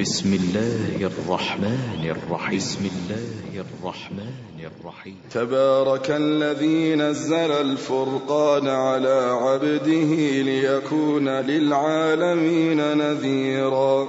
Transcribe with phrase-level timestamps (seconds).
[0.00, 2.58] بسم الله الرحمن الرحيم.
[2.58, 5.16] بسم الله الرحمن الرحيم.
[5.30, 14.08] تبارك الذي نزل الفرقان على عبده ليكون للعالمين نذيرا.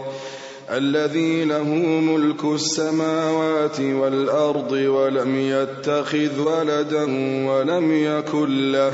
[0.69, 1.69] الذي له
[2.01, 7.03] ملك السماوات والأرض ولم يتخذ ولدا
[7.47, 8.93] ولم يكن له.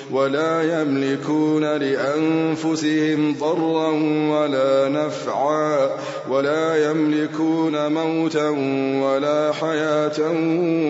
[0.11, 3.89] ولا يملكون لأنفسهم ضرا
[4.31, 5.89] ولا نفعا
[6.29, 8.49] ولا يملكون موتا
[9.03, 10.19] ولا حياة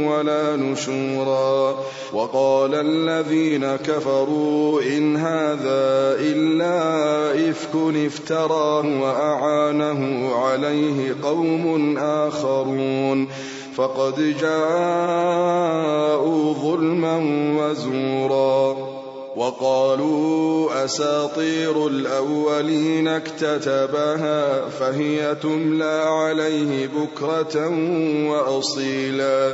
[0.07, 1.80] ولا نشورا
[2.13, 13.28] وقال الذين كفروا إن هذا إلا إفك افتراه وأعانه عليه قوم آخرون
[13.75, 15.33] فقد جاءوا
[16.53, 17.17] ظلما
[17.58, 18.91] وزورا
[19.42, 27.67] وقالوا أساطير الأولين اكتتبها فهي تملى عليه بكرة
[28.30, 29.53] وأصيلا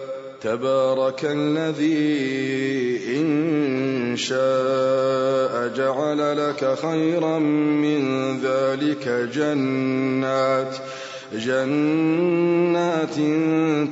[0.41, 8.01] تبارك الذي إن شاء جعل لك خيرا من
[8.41, 10.75] ذلك جنات
[11.33, 13.15] جنات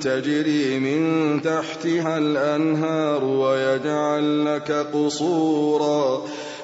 [0.03, 6.21] تجري من تحتها الأنهار ويجعل لك قصورا.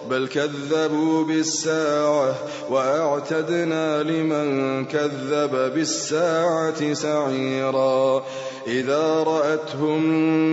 [0.09, 2.35] بل كذبوا بالساعة
[2.69, 8.23] وأعتدنا لمن كذب بالساعة سعيرا.
[8.67, 10.03] إذا رأتهم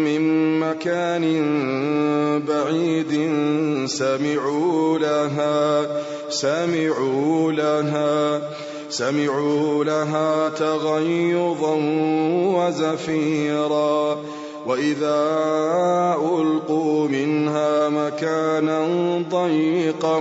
[0.05, 0.23] من
[0.61, 1.25] مكان
[2.49, 3.13] بعيد
[3.87, 5.87] سمعوا لها
[6.29, 8.41] سمعوا لها
[8.91, 11.75] سمعوا لها تغيظا
[12.57, 14.19] وزفيرا.
[14.67, 15.19] وإذا
[16.39, 18.87] ألقوا منها مكانا
[19.31, 20.21] ضيقا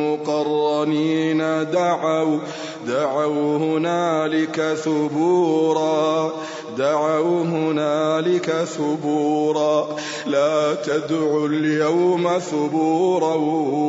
[0.00, 1.38] مقرنين
[1.72, 2.38] دعوا
[2.86, 6.32] دعوا هنالك ثبورا
[6.78, 9.88] دعوا هنالك ثبورا.
[10.26, 13.34] لا تدعوا اليوم ثبورا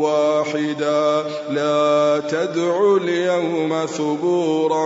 [0.06, 1.24] واحدا.
[1.50, 4.86] لا تدعوا اليوم ثبورا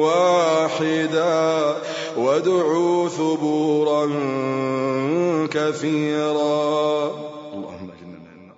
[0.00, 1.76] واحدا.
[2.16, 4.06] وادعوا ثبورا
[5.46, 7.10] كثيرا.
[7.54, 8.56] اللهم اجننا النار.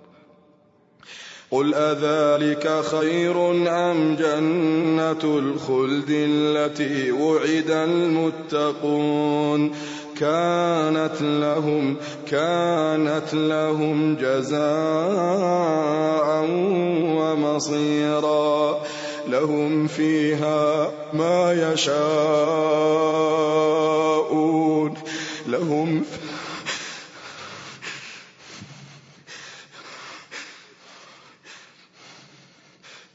[1.51, 9.71] قل أذلك خير أم جنة الخلد التي وعد المتقون؟
[10.19, 11.95] كانت لهم
[12.31, 14.59] كانت لهم جزاء
[17.19, 18.79] ومصيرا.
[19.29, 23.09] لهم فيها ما يشاءون.
[25.47, 26.05] لهم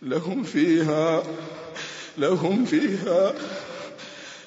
[0.02, 1.22] لهم فيها
[2.18, 3.34] لهم فيها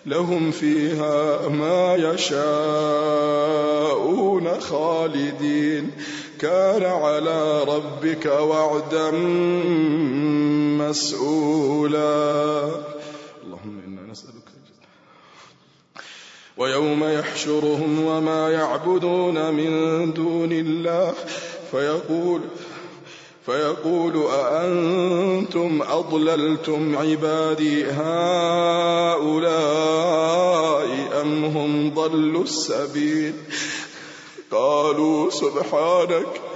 [0.06, 3.40] لهم فيها ما يشاءون
[4.60, 5.92] خالدين.
[6.40, 9.12] كان على ربك وعدا
[10.90, 12.64] مسؤولا.
[13.44, 14.48] اللهم إنا نسألك
[16.58, 21.14] ويوم يحشرهم وما يعبدون من دون الله.
[21.72, 22.42] فيقول
[23.46, 29.28] فيقول أأنتم أضللتم عبادي هؤلاء
[31.22, 33.34] أم هم ضلوا السبيل؟
[34.52, 36.47] قالوا سبحانك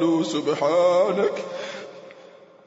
[0.00, 1.44] قالوا سبحانك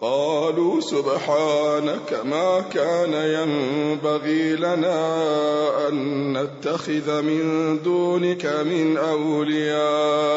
[0.02, 10.34] قالوا سبحانك ما كان ينبغي لنا أن نتخذ من دونك من أولياء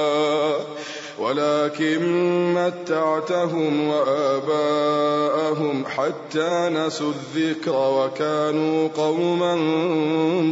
[1.20, 2.00] ولكن
[2.54, 9.54] متعتهم وآباءهم حتى نسوا الذكر وكانوا قوما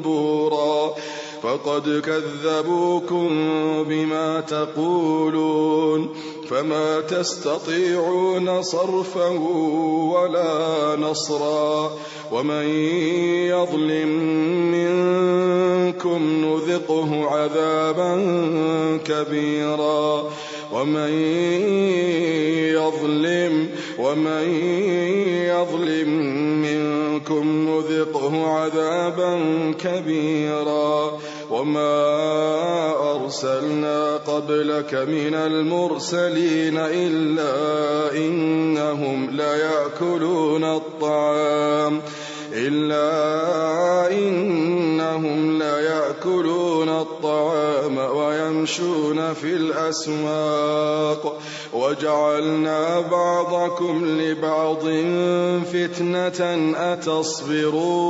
[0.04, 0.94] بورا.
[1.44, 3.28] فقد كذبوكم
[3.88, 6.08] بما تقولون.
[6.50, 9.26] فما تستطيعون صرفا
[10.14, 11.92] ولا نصرا
[12.32, 12.68] ومن
[13.48, 14.08] يظلم
[14.72, 18.12] منكم نذقه عذابا
[19.04, 20.30] كبيرا
[20.72, 21.12] ومن
[22.74, 23.68] يظلم
[23.98, 24.48] ومن
[25.46, 26.08] يظلم
[26.62, 29.40] منكم نذقه عذابا
[29.78, 31.18] كبيرا
[31.50, 31.94] وما
[33.24, 37.54] أرسلنا قبلك من المرسلين إلا
[38.16, 42.00] إنهم ليأكلون الطعام
[42.52, 51.40] إلا إنهم ليأكلون الطعام ويمشون في الأسواق.
[51.72, 54.82] وجعلنا بعضكم لبعض
[55.72, 58.04] فتنة أتصبرون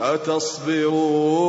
[0.00, 1.48] أتصبرون.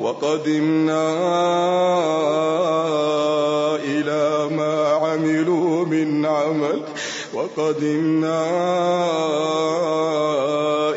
[0.00, 1.16] وقدمنا
[3.84, 6.82] إلى ما عملوا من عمل.
[7.34, 8.44] وقدمنا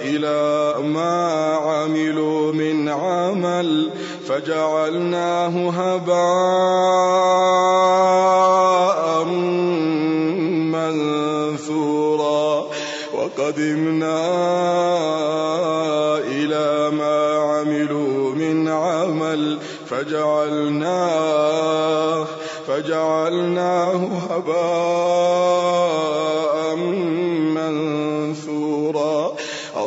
[0.03, 3.89] إلى ما عملوا من عمل.
[4.27, 7.30] فجعلناه هباء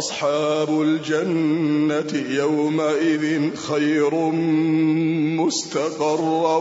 [0.05, 4.15] أصحاب الجنة يومئذ خير
[5.41, 6.57] مستقرا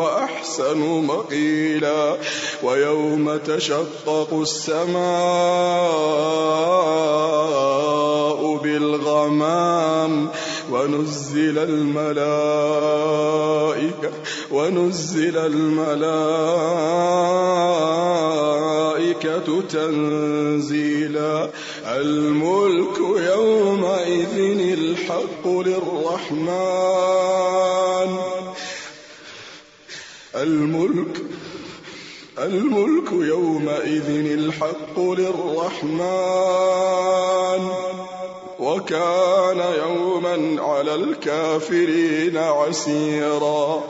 [0.00, 2.16] وأحسن مقيلا
[2.62, 5.00] ويوم تشقق السماء
[8.56, 10.28] بالغمام
[10.72, 13.00] ونزل الملائكة
[14.50, 16.00] ونزل الملائكة
[19.68, 20.89] تنزيلا
[21.96, 24.38] الملك يومئذ
[24.78, 26.50] الحق للرحمن.
[30.36, 31.16] الملك
[32.38, 36.00] الملك يومئذ الحق للرحمن.
[38.60, 43.84] وكان يوما على الكافرين عسيرا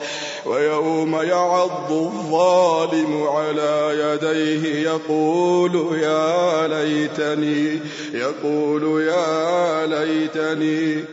[0.47, 7.81] ويوم يعض الظالم على يديه يقول يا ليتني
[8.15, 11.05] يقول يا ليتني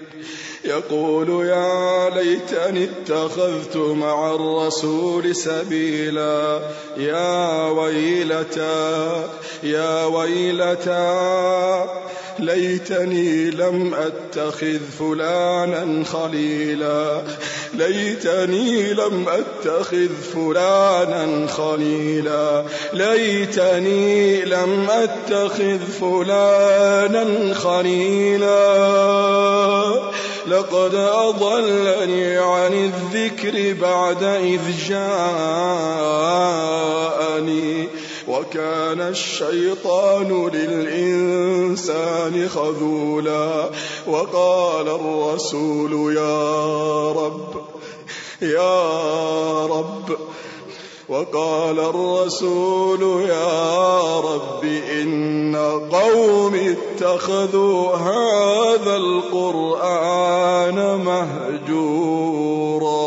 [0.66, 6.60] يقول يا ليتني اتخذت مع الرسول سبيلا.
[6.98, 9.24] يا ويلتى
[9.64, 11.86] يا ويلتى
[12.39, 17.22] ليتني لم أتخذ فلانا خليلا.
[17.74, 22.65] ليتني لم أتخذ فلانا خليلا.
[22.94, 28.58] ليتني لم أتخذ فلانا خليلا.
[30.48, 35.48] لقد أضلني عن الذكر بعد إذ جاءني.
[38.39, 43.70] وكان الشيطان للإنسان خذولا
[44.08, 47.62] وقال الرسول يا رب
[48.41, 50.17] يا رب
[51.10, 54.63] وقال الرسول يا رب
[55.01, 55.56] إن
[55.91, 63.07] قوم اتخذوا هذا القرآن مهجورا.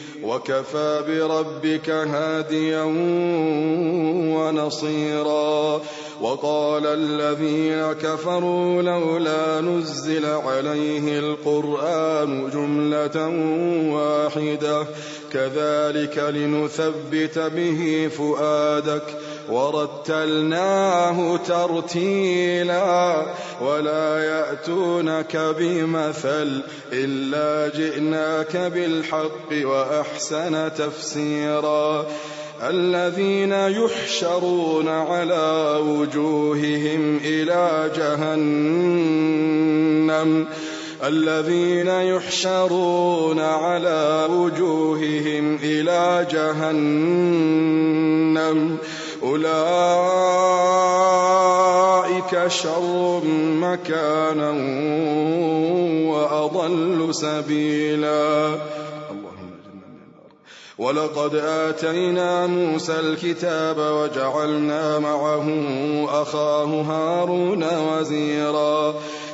[0.23, 2.83] وكفى بربك هاديا
[4.35, 5.81] ونصيرا.
[6.21, 13.27] وقال الذين كفروا لولا نزل عليه القرآن جملة
[13.93, 14.87] واحدة.
[15.33, 19.03] كذلك لنثبت به فؤادك
[19.51, 23.25] ورتلناه ترتيلا
[23.61, 26.61] ولا يأتونك بمثل
[26.93, 32.05] إلا جئناك بالحق وأحسن تفسيرا.
[32.69, 39.11] الذين يحشرون على وجوههم إلى جهنم.
[41.03, 47.61] الذين يحشرون على وجوههم إلى جهنم.
[49.23, 49.41] أولئك
[52.47, 53.21] شر
[53.55, 54.51] مكانا
[56.11, 58.57] وأضل سبيلا.
[60.77, 65.47] ولقد آتينا موسى الكتاب وجعلنا معه
[66.21, 68.93] أخاه هارون وزيرا.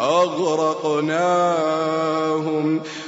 [0.00, 1.56] أغرقناهم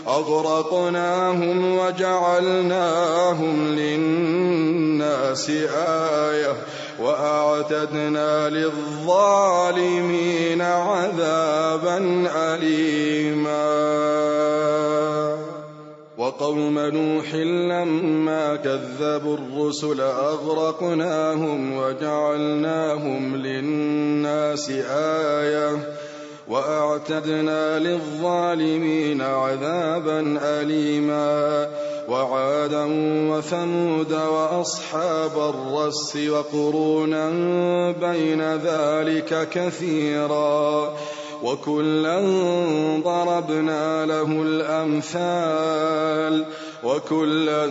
[0.09, 5.51] أغرقناهم وجعلناهم للناس
[6.31, 6.57] آية
[7.01, 9.83] وأعتدنا للظالمين
[10.63, 13.69] عذابا أليما.
[16.19, 25.99] وقوم نوح لما كذبوا الرسل أغرقناهم وجعلناهم للناس آية
[26.51, 31.69] وأعتدنا للظالمين عذابا أليما.
[32.09, 32.85] وعادا
[33.31, 37.31] وثمود وأصحاب الرس وقرونا
[37.93, 40.95] بين ذلك كثيرا.
[41.43, 42.21] وكلا
[43.05, 46.45] ضربنا له الأمثال.
[46.85, 47.67] وكلا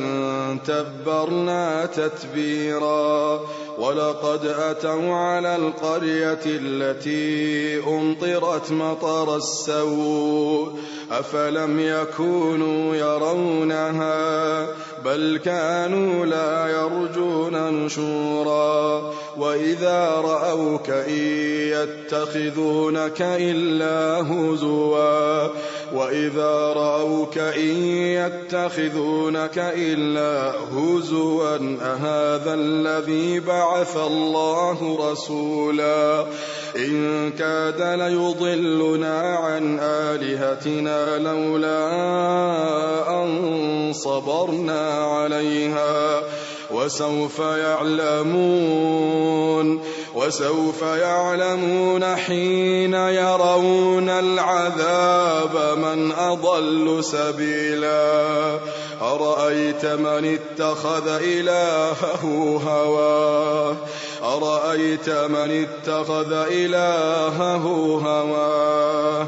[0.67, 3.39] تبرنا تتبيرا.
[3.77, 10.71] ولقد أتوا على القرية التي أمطرت مطر السوء
[11.11, 14.67] أفلم يكونوا يرونها
[15.05, 19.13] بل كانوا لا يرجون نشورا.
[19.37, 21.19] وإذا رأوك إن
[21.73, 25.47] يتخذونك إلا هزوا
[25.93, 27.83] وإذا رأوك إن
[28.17, 33.66] يتخذونك إلا هزوا أهذا الذي بعث
[33.97, 36.25] الله رسولا.
[36.75, 41.89] إن كاد ليضلنا عن آلهتنا لولا
[43.23, 46.21] أن صبرنا عليها.
[46.71, 48.67] وسوف يعلمون
[50.15, 58.59] وسوف يعلمون حين يرون العذاب من أضل سبيلا.
[59.01, 62.23] أرأيت من اتخذ إلهه
[62.67, 63.75] هواه
[64.23, 67.63] أرأيت من اتخذ إلهه
[68.05, 69.27] هواه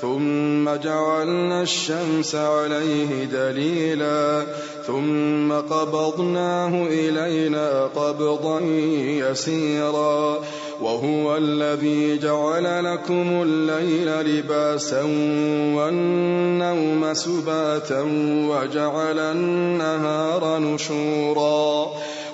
[0.00, 4.46] ثم جعلنا الشمس عليه دليلا
[4.86, 8.60] ثم قبضناه إلينا قبضا
[9.30, 10.40] يسيرا
[10.80, 15.02] وهو الذي جعل لكم الليل لباسا
[15.76, 18.02] والنوم سباتا
[18.48, 21.90] وجعل النهار نشورا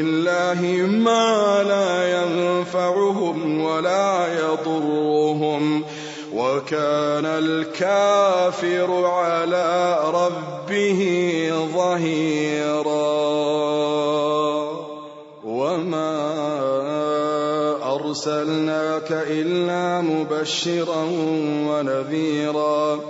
[0.00, 5.84] الله ما لا ينفعهم ولا يضرهم
[6.34, 11.00] وكان الكافر على ربه
[11.74, 13.08] ظهيرا.
[15.44, 16.28] وما
[17.82, 21.04] أرسلناك إلا مبشرا
[21.68, 23.00] ونذيرا.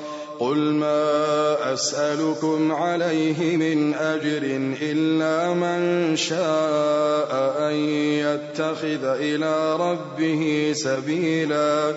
[0.40, 4.42] قل ما أسألكم عليه من أجر
[4.82, 11.94] إلا من شاء أن يتخذ إلى ربه سبيلا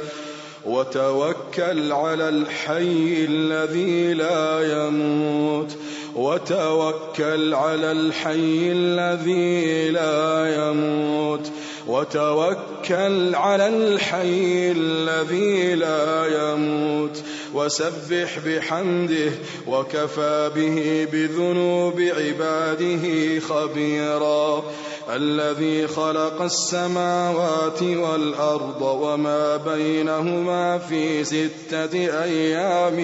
[0.65, 5.77] وتوكل على الحي الذي لا يموت
[6.15, 11.51] وتوكل على الحي الذي لا يموت
[11.88, 19.31] وتوكل على الحي الذي لا يموت وسبح بحمده
[19.67, 24.63] وكفى به بذنوب عباده خبيرا.
[25.09, 32.97] الذي خلق السماوات والأرض وما بينهما في ستة أيام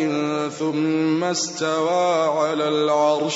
[0.59, 3.33] ثم استوى على العرش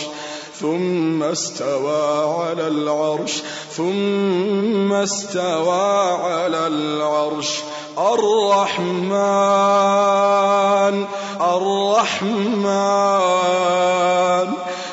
[0.59, 7.59] ثم استوى على العرش ثم استوى على العرش.
[7.97, 9.15] الرحمن
[11.41, 12.71] الرحمن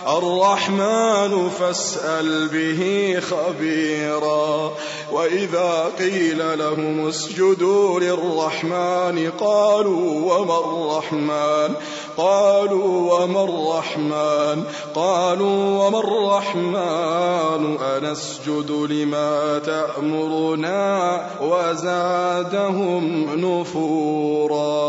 [0.08, 4.72] الرحمن فاسأل به خبيرا.
[5.12, 11.74] وإذا قيل لهم اسجدوا للرحمن قالوا وما الرحمن؟
[12.16, 24.88] قالوا وما الرحمن؟ قالوا وما الرحمن؟ أنسجد لما تأمرنا وزادهم نفورا.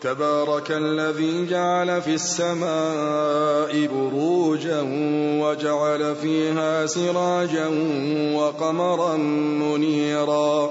[0.00, 4.80] تبارك الذي جعل في السماء بروجا
[5.42, 7.66] وجعل فيها سراجا
[8.34, 10.70] وقمرا منيرا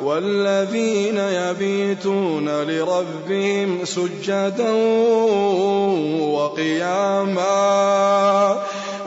[0.00, 4.72] والذين يبيتون لربهم سجدا
[6.20, 7.46] وقياما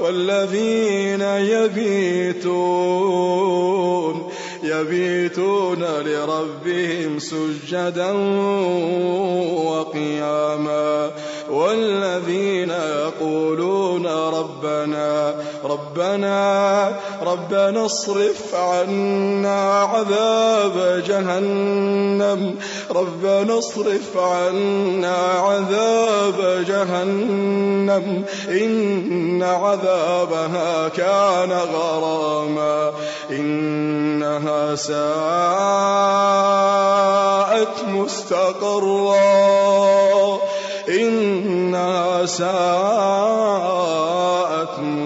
[0.02, 2.90] والذين يبيتون
[4.64, 8.12] يبيتون لربهم سجدا
[9.66, 11.12] وقياما
[11.50, 15.19] والذين يقولون ربنا
[15.66, 16.92] ربنا
[17.22, 22.56] ربنا اصرف عنا عذاب جهنم.
[22.92, 28.24] ربنا اصرف عنا عذاب جهنم.
[28.50, 32.92] إن عذابها كان غراما.
[33.32, 35.00] إنها ساءت
[37.88, 39.20] مستقرا.
[40.90, 44.39] إنها ساءت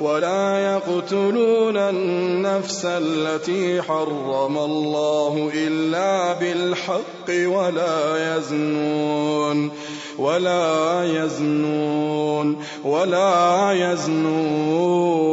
[0.00, 9.70] ولا يقتلون النفس التي حرم الله إلا بالحق ولا يزنون
[10.18, 15.26] ولا يزنون ولا يزنون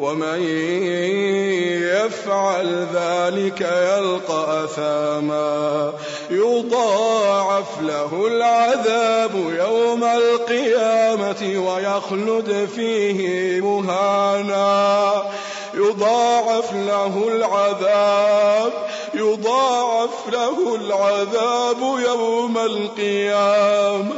[0.00, 0.42] ومن
[2.06, 5.92] يفعل ذلك يلقى أثاما
[6.30, 15.22] يضاعف له العذاب يوم القيامة ويخلد فيه مهانا.
[15.74, 18.72] يضاعف له العذاب
[19.14, 24.14] يضاعف له العذاب يوم القيامة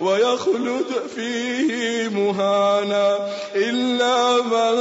[0.00, 3.18] ويخلد فيه مهانا.
[3.54, 4.78] إلا من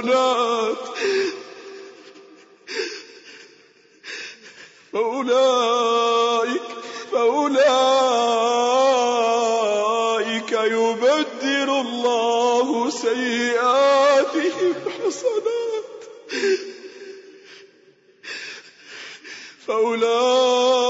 [0.00, 0.78] حسنات
[4.92, 6.62] فأولئك
[7.12, 7.60] فأولئك
[10.52, 16.00] يبدل الله سيئاتهم حسنات.
[19.66, 20.89] فأولئك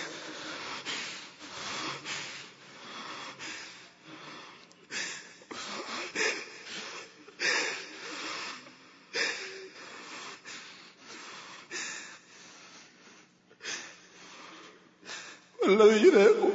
[15.71, 16.53] والذين يقول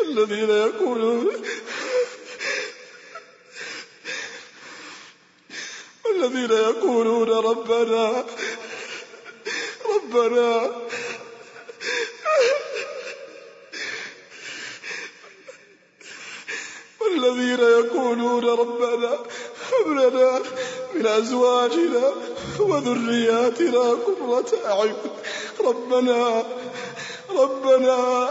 [0.00, 1.42] الذين يقولون
[6.04, 8.26] والذين يقولون ربنا
[9.86, 10.86] ربنا
[17.00, 19.12] والذين يقولون ربنا
[19.72, 19.86] هب
[20.96, 22.12] من أزواجنا
[22.58, 24.94] وذرياتنا قرة أعين.
[25.60, 26.44] ربنا
[27.30, 28.28] ربنا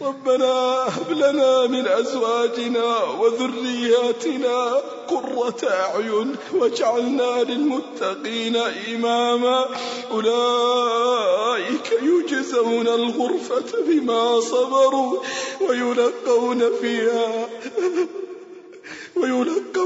[0.00, 0.52] ربنا
[0.88, 8.56] هب لنا من أزواجنا وذرياتنا قرة أعين واجعلنا للمتقين
[8.94, 9.66] إماما.
[10.10, 15.20] أولئك يجزون الغرفة بما صبروا
[15.68, 17.48] ويلقون فيها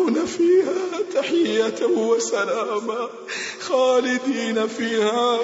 [0.08, 3.08] يدخلون فيها تحية وسلاما
[3.60, 5.38] خالدين فيها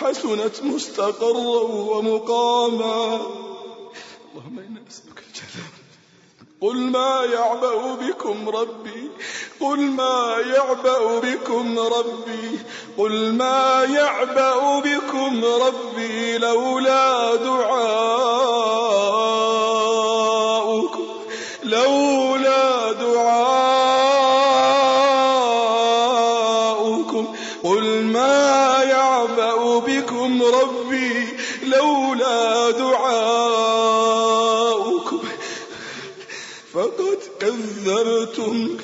[0.00, 3.14] حسنت مستقرا ومقاما.
[4.34, 5.68] اللهم إنا نسألك الجنة.
[6.60, 9.10] قل ما يعبأ بكم ربي
[9.60, 12.58] قل ما يعبأ بكم ربي
[12.98, 19.17] قل ما يعبأ بكم ربي لولا دعاؤكم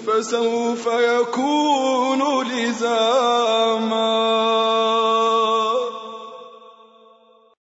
[0.06, 2.22] فسوف يكون
[2.52, 4.53] لزاما.